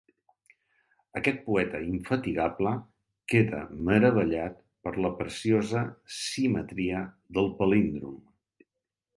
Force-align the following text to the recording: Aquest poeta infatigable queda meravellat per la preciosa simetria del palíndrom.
Aquest 1.19 1.41
poeta 1.49 1.81
infatigable 1.87 2.71
queda 3.33 3.59
meravellat 3.91 4.57
per 4.87 4.95
la 5.07 5.13
preciosa 5.21 5.85
simetria 6.23 7.05
del 7.39 7.53
palíndrom. 7.61 8.19